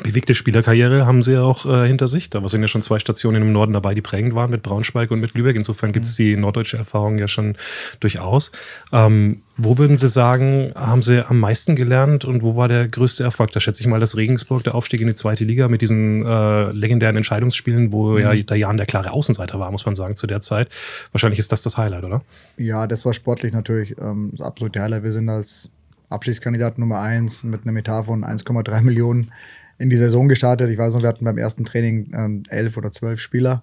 [0.00, 2.30] bewegte Spielerkarriere haben sie ja auch äh, hinter sich.
[2.30, 5.20] Da sind ja schon zwei Stationen im Norden dabei, die prägend waren, mit Braunschweig und
[5.20, 5.56] mit Lübeck.
[5.56, 6.22] Insofern gibt es mhm.
[6.22, 7.56] die norddeutsche Erfahrung ja schon
[8.00, 8.52] durchaus.
[8.92, 13.22] Ähm, wo würden Sie sagen, haben Sie am meisten gelernt und wo war der größte
[13.22, 13.52] Erfolg?
[13.52, 16.72] Da schätze ich mal, dass Regensburg der Aufstieg in die zweite Liga mit diesen äh,
[16.72, 18.18] legendären Entscheidungsspielen, wo mhm.
[18.18, 20.68] ja der Jan der klare Außenseiter war, muss man sagen, zu der Zeit.
[21.12, 22.22] Wahrscheinlich ist das das Highlight, oder?
[22.56, 25.02] Ja, das war sportlich natürlich ähm, das absolute Highlight.
[25.02, 25.70] Wir sind als
[26.08, 29.30] Abschiedskandidat Nummer eins mit einem Etat von 1,3 Millionen
[29.78, 30.70] in die Saison gestartet.
[30.70, 33.62] Ich weiß noch, wir hatten beim ersten Training ähm, elf oder zwölf Spieler.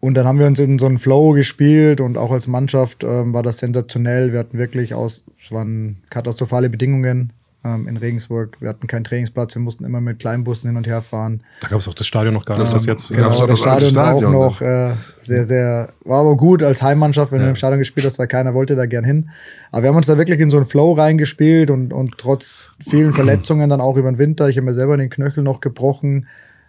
[0.00, 3.32] Und dann haben wir uns in so einen Flow gespielt und auch als Mannschaft ähm,
[3.32, 4.32] war das sensationell.
[4.32, 7.32] Wir hatten wirklich aus, es waren katastrophale Bedingungen
[7.66, 8.56] ähm, in Regensburg.
[8.60, 11.42] Wir hatten keinen Trainingsplatz, wir mussten immer mit Kleinbussen hin und her fahren.
[11.60, 13.08] Da gab es auch das Stadion noch gar nicht, ähm, was jetzt.
[13.08, 16.82] Genau, ja, das Stadion, Stadion war auch noch äh, sehr, sehr, war aber gut als
[16.82, 17.46] Heimmannschaft, wenn ja.
[17.46, 19.30] du im Stadion gespielt hast, weil keiner wollte da gern hin.
[19.72, 23.12] Aber wir haben uns da wirklich in so einen Flow reingespielt und, und trotz vielen
[23.14, 26.26] Verletzungen dann auch über den Winter, ich habe mir selber den Knöchel noch gebrochen,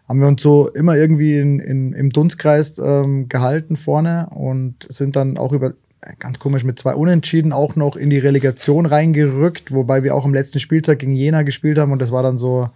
[0.07, 5.15] haben wir uns so immer irgendwie in, in, im Dunstkreis ähm, gehalten vorne und sind
[5.15, 5.73] dann auch über
[6.19, 10.33] ganz komisch mit zwei Unentschieden auch noch in die Relegation reingerückt, wobei wir auch am
[10.33, 12.69] letzten Spieltag gegen Jena gespielt haben und das war dann so,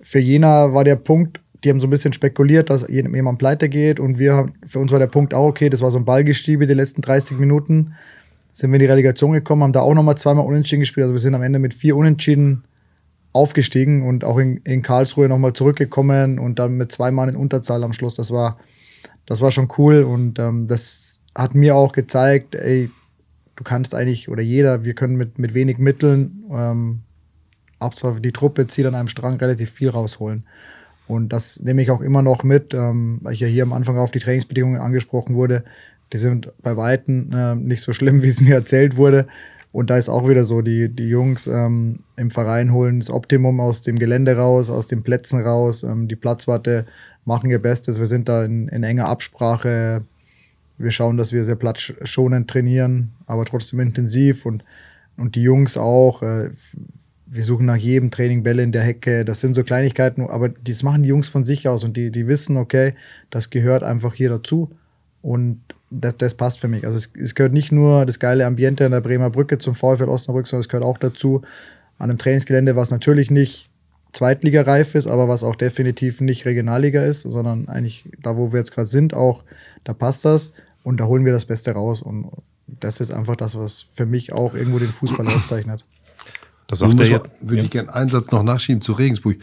[0.00, 4.00] für Jena war der Punkt, die haben so ein bisschen spekuliert, dass jemand pleite geht
[4.00, 6.66] und wir haben, für uns war der Punkt auch okay, das war so ein Ballgestiebe
[6.66, 7.94] die letzten 30 Minuten,
[8.54, 11.20] sind wir in die Relegation gekommen, haben da auch nochmal zweimal Unentschieden gespielt, also wir
[11.20, 12.64] sind am Ende mit vier Unentschieden
[13.32, 17.84] aufgestiegen und auch in, in Karlsruhe nochmal zurückgekommen und dann mit zwei Mann in Unterzahl
[17.84, 18.58] am Schluss, das war,
[19.26, 22.90] das war schon cool und ähm, das hat mir auch gezeigt, ey,
[23.56, 27.00] du kannst eigentlich, oder jeder, wir können mit, mit wenig Mitteln, ähm,
[28.20, 30.44] die Truppe zieht an einem Strang relativ viel rausholen.
[31.06, 33.96] Und das nehme ich auch immer noch mit, ähm, weil ich ja hier am Anfang
[33.98, 35.64] auf die Trainingsbedingungen angesprochen wurde.
[36.12, 39.26] Die sind bei Weitem äh, nicht so schlimm, wie es mir erzählt wurde.
[39.70, 43.60] Und da ist auch wieder so, die, die Jungs ähm, im Verein holen das Optimum
[43.60, 45.82] aus dem Gelände raus, aus den Plätzen raus.
[45.82, 46.86] Ähm, die Platzwarte
[47.24, 47.98] machen ihr Bestes.
[47.98, 50.02] Wir sind da in, in enger Absprache
[50.78, 54.64] wir schauen, dass wir sehr platzschonend trainieren, aber trotzdem intensiv und,
[55.16, 56.22] und die Jungs auch.
[56.22, 56.50] Äh,
[57.26, 59.24] wir suchen nach jedem Training Bälle in der Hecke.
[59.24, 62.26] Das sind so Kleinigkeiten, aber das machen die Jungs von sich aus und die, die
[62.26, 62.94] wissen, okay,
[63.28, 64.70] das gehört einfach hier dazu
[65.20, 66.84] und das, das passt für mich.
[66.84, 70.08] Also es, es, gehört nicht nur das geile Ambiente an der Bremer Brücke zum VfL
[70.08, 71.42] Osnabrück, sondern es gehört auch dazu
[71.98, 73.70] an einem Trainingsgelände, was natürlich nicht
[74.12, 78.72] Zweitligareif ist, aber was auch definitiv nicht Regionalliga ist, sondern eigentlich da, wo wir jetzt
[78.72, 79.44] gerade sind, auch
[79.84, 80.52] da passt das.
[80.82, 82.00] Und da holen wir das Beste raus.
[82.00, 82.30] Und
[82.66, 85.84] das ist einfach das, was für mich auch irgendwo den Fußball auszeichnet.
[86.68, 87.22] Das sagt er.
[87.40, 87.64] Würde ja.
[87.64, 89.38] ich gerne einen Satz noch nachschieben zu Regensburg.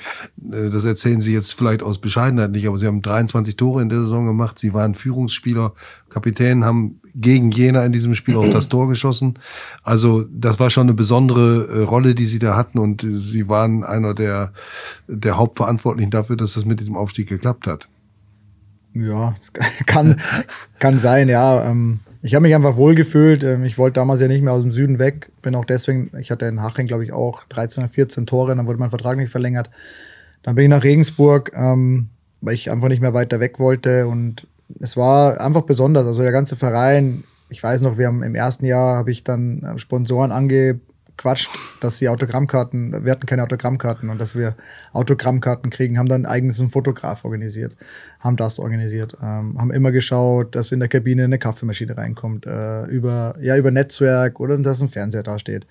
[0.51, 3.89] Äh, das erzählen Sie jetzt vielleicht aus Bescheidenheit nicht, aber Sie haben 23 Tore in
[3.89, 4.59] der Saison gemacht.
[4.59, 5.73] Sie waren Führungsspieler,
[6.09, 9.39] Kapitän, haben gegen Jena in diesem Spiel auch das Tor geschossen.
[9.81, 13.83] Also das war schon eine besondere äh, Rolle, die Sie da hatten und Sie waren
[13.83, 14.53] einer der,
[15.07, 17.87] der Hauptverantwortlichen dafür, dass das mit diesem Aufstieg geklappt hat.
[18.93, 19.35] Ja,
[19.87, 20.21] kann,
[20.77, 21.69] kann sein, ja.
[21.69, 23.43] Ähm, ich habe mich einfach wohlgefühlt.
[23.43, 25.29] Ähm, ich wollte damals ja nicht mehr aus dem Süden weg.
[25.43, 28.55] Bin auch deswegen, ich hatte in Haching, glaube ich, auch 13 oder 14 Tore.
[28.55, 29.69] Dann wurde mein Vertrag nicht verlängert.
[30.41, 32.09] Dann bin ich nach Regensburg, ähm,
[32.41, 34.07] weil ich einfach nicht mehr weiter weg wollte.
[34.07, 34.47] Und
[34.79, 36.07] es war einfach besonders.
[36.07, 39.59] Also der ganze Verein, ich weiß noch, wir haben im ersten Jahr habe ich dann
[39.59, 40.79] äh, Sponsoren ange,
[41.17, 41.49] quatscht,
[41.81, 44.55] dass sie Autogrammkarten, wir hatten keine Autogrammkarten und dass wir
[44.93, 47.75] Autogrammkarten kriegen, haben dann eigenes einen Fotograf organisiert,
[48.19, 52.85] haben das organisiert, ähm, haben immer geschaut, dass in der Kabine eine Kaffeemaschine reinkommt, äh,
[52.85, 55.65] über, ja, über Netzwerk oder dass ein Fernseher da steht.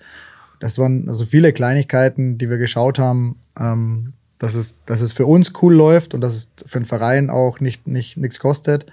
[0.59, 5.25] Das waren also viele Kleinigkeiten, die wir geschaut haben, ähm, dass, es, dass es für
[5.25, 8.85] uns cool läuft und dass es für den Verein auch nicht, nicht nichts kostet.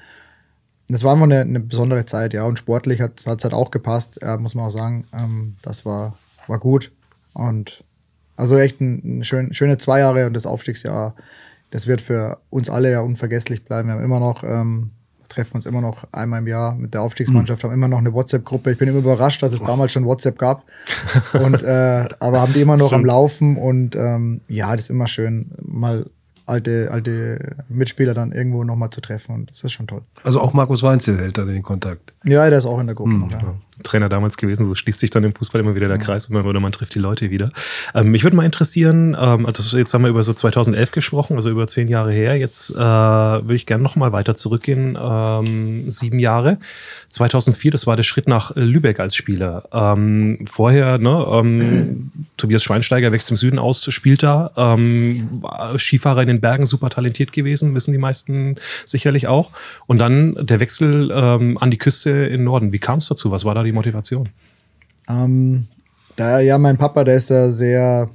[0.88, 2.44] Das war einfach eine, eine besondere Zeit, ja.
[2.44, 5.06] Und sportlich hat es halt auch gepasst, ja, muss man auch sagen.
[5.12, 6.92] Ähm, das war, war gut.
[7.34, 7.84] Und
[8.36, 11.14] also echt ein, ein schön, schöne zwei Jahre und das Aufstiegsjahr,
[11.70, 13.88] das wird für uns alle ja unvergesslich bleiben.
[13.88, 14.90] Wir haben immer noch, ähm,
[15.28, 17.68] treffen uns immer noch einmal im Jahr mit der Aufstiegsmannschaft, mhm.
[17.68, 18.72] haben immer noch eine WhatsApp-Gruppe.
[18.72, 19.66] Ich bin immer überrascht, dass es oh.
[19.66, 20.64] damals schon WhatsApp gab.
[21.32, 23.02] und, äh, aber haben die immer noch Stimmt.
[23.02, 26.06] am Laufen und ähm, ja, das ist immer schön, mal
[26.46, 30.02] alte, alte Mitspieler dann irgendwo nochmal zu treffen und das ist schon toll.
[30.24, 32.11] Also auch Markus Weinzel hält da den Kontakt.
[32.24, 33.14] Ja, der ist auch in der Gruppe.
[33.14, 33.54] Noch, ja.
[33.82, 36.46] Trainer damals gewesen, so schließt sich dann im Fußball immer wieder der Kreis und man,
[36.46, 37.50] oder man trifft die Leute wieder.
[37.94, 41.50] Ähm, mich würde mal interessieren, ähm, also jetzt haben wir über so 2011 gesprochen, also
[41.50, 46.58] über zehn Jahre her, jetzt äh, würde ich gerne nochmal weiter zurückgehen, ähm, sieben Jahre.
[47.08, 49.64] 2004, das war der Schritt nach Lübeck als Spieler.
[49.72, 55.42] Ähm, vorher, ne, ähm, Tobias Schweinsteiger wächst im Süden aus, spielt da, ähm,
[55.76, 59.50] Skifahrer in den Bergen, super talentiert gewesen, wissen die meisten sicherlich auch.
[59.86, 62.72] Und dann der Wechsel ähm, an die Küste in Norden.
[62.72, 63.30] Wie kam es dazu?
[63.30, 64.28] Was war da die Motivation?
[65.08, 65.66] Ähm,
[66.16, 68.10] da, ja, mein Papa, der ist ja sehr,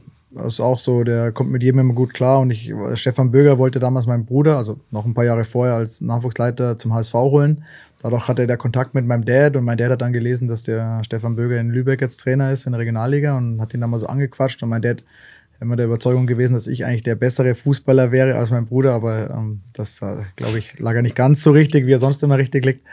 [0.45, 2.39] ist auch so, der kommt mit jedem immer gut klar.
[2.39, 6.01] Und ich, Stefan Böger wollte damals meinen Bruder, also noch ein paar Jahre vorher als
[6.01, 7.63] Nachwuchsleiter zum HSV holen.
[8.01, 11.03] Dadurch hatte er Kontakt mit meinem Dad und mein Dad hat dann gelesen, dass der
[11.03, 13.97] Stefan Böger in Lübeck jetzt Trainer ist in der Regionalliga und hat ihn dann mal
[13.97, 14.62] so angequatscht.
[14.62, 15.03] Und mein Dad
[15.60, 19.32] immer der Überzeugung gewesen, dass ich eigentlich der bessere Fußballer wäre als mein Bruder, aber
[19.32, 22.38] ähm, das, äh, glaube ich, lag ja nicht ganz so richtig, wie er sonst immer
[22.38, 22.86] richtig liegt.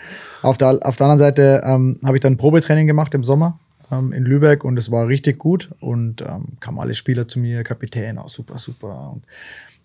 [0.42, 3.58] Auf der, auf der anderen Seite ähm, habe ich dann Probetraining gemacht im Sommer
[3.90, 7.62] ähm, in Lübeck und es war richtig gut und ähm, kamen alle Spieler zu mir,
[7.64, 9.12] Kapitän, auch super, super.
[9.12, 9.24] Und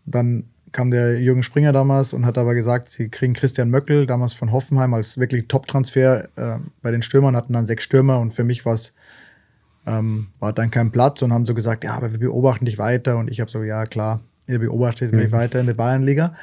[0.05, 4.33] dann kam der Jürgen Springer damals und hat aber gesagt, sie kriegen Christian Möckel damals
[4.33, 8.43] von Hoffenheim als wirklich Top-Transfer äh, bei den Stürmern, hatten dann sechs Stürmer und für
[8.43, 8.93] mich war es
[9.89, 13.17] ähm, war dann kein Platz und haben so gesagt, ja, aber wir beobachten dich weiter.
[13.17, 15.35] Und ich habe so, ja, klar, ihr beobachtet mich mhm.
[15.35, 16.35] weiter in der Bayernliga.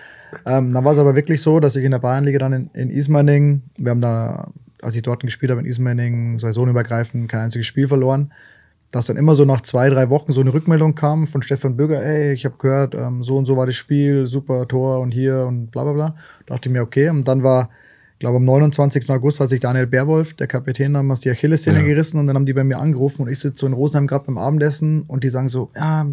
[0.44, 2.90] Ähm, dann war es aber wirklich so, dass ich in der Bayernliga dann in, in
[2.90, 4.50] Ismaning, wir haben da,
[4.82, 8.32] als ich dort gespielt habe, in Ismaning, saisonübergreifend kein einziges Spiel verloren,
[8.90, 12.04] dass dann immer so nach zwei, drei Wochen so eine Rückmeldung kam von Stefan Bürger,
[12.04, 15.44] ey, ich habe gehört, ähm, so und so war das Spiel, super Tor und hier
[15.46, 16.16] und bla bla bla.
[16.46, 17.09] Da dachte ich mir, okay.
[17.09, 17.70] Und dann war
[18.16, 19.11] ich glaube, am 29.
[19.11, 21.85] August hat sich Daniel Bärwolf, der Kapitän, damals die Achillessehne ja.
[21.85, 24.24] gerissen und dann haben die bei mir angerufen und ich sitze so in Rosenheim gerade
[24.24, 26.07] beim Abendessen und die sagen so, ja,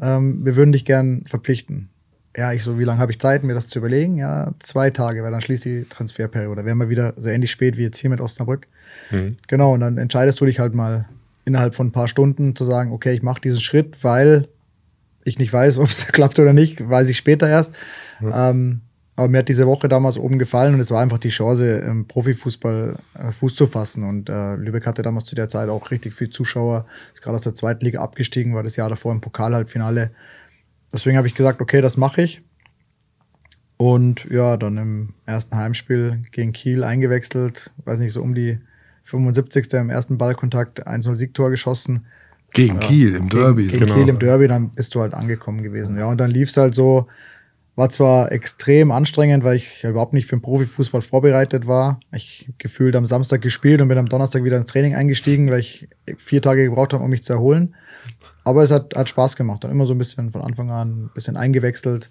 [0.00, 1.88] ähm, wir würden dich gern verpflichten.
[2.36, 4.14] Ja, ich so, wie lange habe ich Zeit, mir das zu überlegen?
[4.14, 6.64] Ja, zwei Tage, weil dann schließt die Transferperiode.
[6.64, 8.68] Wären wir wieder so ähnlich spät wie jetzt hier mit Osnabrück.
[9.10, 9.38] Mhm.
[9.48, 11.06] Genau, und dann entscheidest du dich halt mal
[11.44, 14.46] innerhalb von ein paar Stunden zu sagen, okay, ich mache diesen Schritt, weil
[15.24, 17.72] ich nicht weiß, ob es klappt oder nicht, weiß ich später erst.
[18.20, 18.32] Mhm.
[18.32, 18.80] Ähm,
[19.18, 22.06] aber mir hat diese Woche damals oben gefallen und es war einfach die Chance, im
[22.06, 24.04] Profifußball äh, Fuß zu fassen.
[24.04, 27.42] Und äh, Lübeck hatte damals zu der Zeit auch richtig viel Zuschauer, ist gerade aus
[27.42, 30.12] der zweiten Liga abgestiegen, war das Jahr davor im Pokal-Halbfinale.
[30.92, 32.42] Deswegen habe ich gesagt, okay, das mache ich.
[33.76, 38.60] Und ja, dann im ersten Heimspiel gegen Kiel eingewechselt, weiß nicht, so um die
[39.02, 39.72] 75.
[39.72, 42.06] im ersten Ballkontakt 1-0 Siegtor geschossen.
[42.52, 43.62] Gegen Kiel im Derby.
[43.62, 43.94] Gegen, gegen genau.
[43.98, 45.98] Kiel im Derby, dann bist du halt angekommen gewesen.
[45.98, 47.08] Ja, und dann lief es halt so,
[47.78, 52.00] war zwar extrem anstrengend, weil ich überhaupt nicht für den Profifußball vorbereitet war.
[52.12, 55.88] Ich gefühlt am Samstag gespielt und bin am Donnerstag wieder ins Training eingestiegen, weil ich
[56.16, 57.76] vier Tage gebraucht habe, um mich zu erholen.
[58.42, 59.62] Aber es hat, hat Spaß gemacht.
[59.62, 62.10] Dann immer so ein bisschen von Anfang an ein bisschen eingewechselt.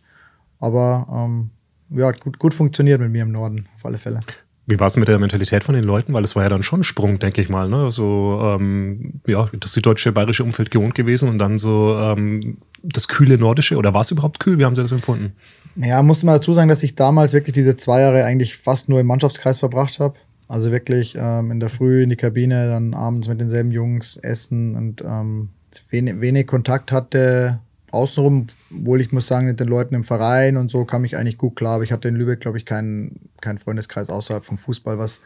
[0.60, 1.50] Aber ähm,
[1.90, 4.22] ja, gut, gut funktioniert mit mir im Norden, auf alle Fälle.
[4.70, 6.14] Wie war es mit der Mentalität von den Leuten?
[6.14, 7.70] Weil es war ja dann schon ein Sprung, denke ich mal.
[7.70, 7.90] Ne?
[7.90, 13.38] So, ähm, ja, das deutsche bayerische Umfeld gewohnt gewesen und dann so ähm, das kühle
[13.38, 13.78] nordische.
[13.78, 14.60] Oder war es überhaupt kühl?
[14.60, 15.32] Wie haben Sie das empfunden?
[15.78, 19.00] Ja, musste mal dazu sagen, dass ich damals wirklich diese zwei Jahre eigentlich fast nur
[19.00, 20.16] im Mannschaftskreis verbracht habe.
[20.50, 24.76] Also wirklich ähm, in der Früh in die Kabine, dann abends mit denselben Jungs essen
[24.76, 25.50] und ähm,
[25.90, 27.60] wenig, wenig Kontakt hatte
[27.92, 31.38] außenrum, obwohl ich muss sagen, mit den Leuten im Verein und so kam ich eigentlich
[31.38, 31.76] gut klar.
[31.76, 35.22] Aber ich hatte in Lübeck, glaube ich, keinen, keinen Freundeskreis außerhalb vom Fußball, was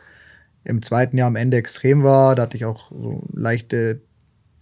[0.63, 2.36] im zweiten Jahr am Ende extrem war.
[2.36, 4.02] Da hatte ich auch so leichte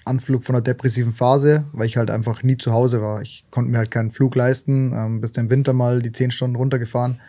[0.05, 3.21] Anflug von einer depressiven Phase, weil ich halt einfach nie zu Hause war.
[3.21, 6.55] Ich konnte mir halt keinen Flug leisten, ähm, bis im Winter mal die zehn Stunden
[6.55, 7.19] runtergefahren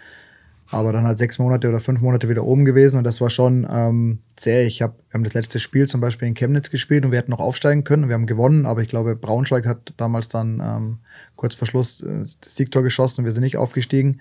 [0.70, 3.66] aber dann halt sechs Monate oder fünf Monate wieder oben gewesen und das war schon
[3.70, 4.66] ähm, zäh.
[4.66, 7.32] Ich hab, wir haben das letzte Spiel zum Beispiel in Chemnitz gespielt und wir hätten
[7.32, 10.98] noch aufsteigen können und wir haben gewonnen, aber ich glaube, Braunschweig hat damals dann ähm,
[11.34, 14.20] kurz vor Schluss äh, das Siegtor geschossen und wir sind nicht aufgestiegen.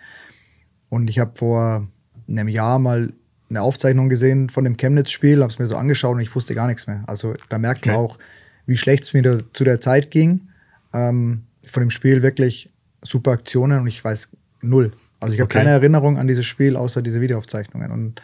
[0.90, 1.88] Und ich habe vor
[2.28, 3.14] einem Jahr mal
[3.50, 6.68] eine Aufzeichnung gesehen von dem Chemnitz-Spiel, habe es mir so angeschaut und ich wusste gar
[6.68, 7.04] nichts mehr.
[7.08, 8.14] Also da merkt man okay.
[8.14, 8.20] auch,
[8.66, 10.48] wie schlecht es mir zu der Zeit ging.
[10.94, 12.72] Ähm, von dem Spiel wirklich
[13.04, 14.30] super Aktionen und ich weiß
[14.62, 14.94] null.
[15.20, 15.60] Also ich habe okay.
[15.60, 17.92] keine Erinnerung an dieses Spiel außer diese Videoaufzeichnungen.
[17.92, 18.22] Und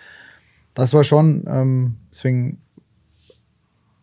[0.73, 2.59] das war schon, ähm, deswegen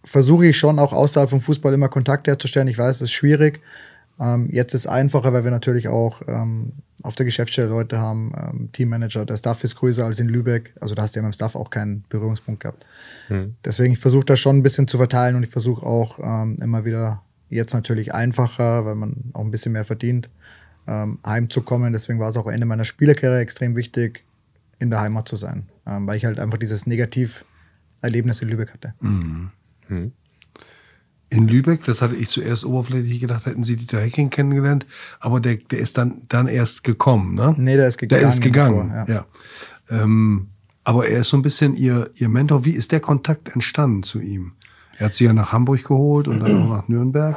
[0.04, 2.68] versuche ich schon auch außerhalb vom Fußball immer Kontakt herzustellen.
[2.68, 3.60] Ich weiß, es ist schwierig.
[4.20, 8.32] Ähm, jetzt ist es einfacher, weil wir natürlich auch ähm, auf der Geschäftsstelle Leute haben,
[8.36, 9.24] ähm, Teammanager.
[9.24, 10.74] Der Staff ist größer als in Lübeck.
[10.80, 12.84] Also da hast du ja beim Staff auch keinen Berührungspunkt gehabt.
[13.28, 13.54] Hm.
[13.64, 16.84] Deswegen, ich versuche das schon ein bisschen zu verteilen und ich versuche auch ähm, immer
[16.84, 20.30] wieder, jetzt natürlich einfacher, weil man auch ein bisschen mehr verdient,
[20.86, 21.92] ähm, heimzukommen.
[21.92, 24.24] Deswegen war es auch Ende meiner Spielerkarriere extrem wichtig,
[24.78, 28.94] in der Heimat zu sein, ähm, weil ich halt einfach dieses Negativerlebnis in Lübeck hatte.
[29.00, 29.50] Mhm.
[29.88, 30.12] Mhm.
[31.30, 34.84] In Lübeck, das hatte ich zuerst oberflächlich gedacht, hätten Sie Dieter Hecking kennengelernt,
[35.18, 37.54] aber der, der ist dann, dann erst gekommen, ne?
[37.56, 38.20] Nee, der ist gegangen.
[38.20, 39.24] Der ist gegangen, vor, ja.
[39.88, 40.02] ja.
[40.02, 40.48] Ähm,
[40.84, 42.64] aber er ist so ein bisschen Ihr, Ihr Mentor.
[42.64, 44.52] Wie ist der Kontakt entstanden zu ihm?
[44.98, 47.36] Er hat Sie ja nach Hamburg geholt und dann auch nach Nürnberg.